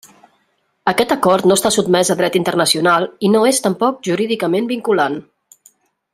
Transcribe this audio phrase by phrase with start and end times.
[0.91, 5.21] Aquest acord no està sotmès a dret internacional i no és tampoc jurídicament vinculant.